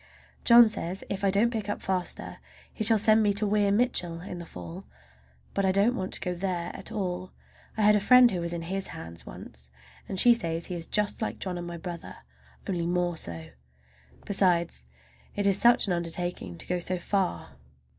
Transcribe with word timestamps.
John 0.43 0.67
says 0.67 1.03
if 1.11 1.23
I 1.23 1.29
don't 1.29 1.51
pick 1.53 1.69
up 1.69 1.79
faster 1.79 2.39
he 2.73 2.83
shall 2.83 2.97
send 2.97 3.21
me 3.21 3.35
to 3.35 3.45
Weir 3.45 3.71
Mitchell 3.71 4.19
in 4.21 4.39
the 4.39 4.47
fall. 4.47 4.87
But 5.53 5.63
I 5.63 5.71
don't 5.71 5.95
want 5.95 6.11
to 6.13 6.19
go 6.19 6.33
there 6.33 6.71
at 6.75 6.91
all. 6.91 7.33
I 7.77 7.83
had 7.83 7.95
a 7.95 7.99
friend 7.99 8.31
who 8.31 8.39
was 8.41 8.51
in 8.51 8.63
his 8.63 8.87
hands 8.87 9.27
once, 9.27 9.69
and 10.09 10.19
she 10.19 10.33
says 10.33 10.65
he 10.65 10.75
is 10.75 10.87
just 10.87 11.21
like 11.21 11.37
John 11.37 11.55
and 11.55 11.67
my 11.67 11.77
brother, 11.77 12.15
only 12.67 12.87
more 12.87 13.15
so! 13.15 13.51
Besides, 14.25 14.85
it 15.35 15.45
is 15.45 15.59
such 15.59 15.85
an 15.85 15.93
undertaking 15.93 16.57
to 16.57 16.65
go 16.65 16.79
so 16.79 16.97
far. 16.97 17.57